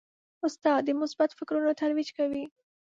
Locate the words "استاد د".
0.45-0.89